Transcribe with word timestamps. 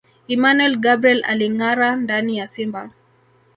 Emmanuel 0.27 0.73
Gabriel 0.79 1.23
Alingâara 1.25 1.95
ndani 1.95 2.37
ya 2.37 2.47
Simba 2.47 2.89